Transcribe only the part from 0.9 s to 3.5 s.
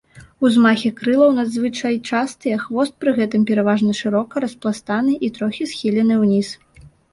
крылаў надзвычай частыя, хвост пры гэтым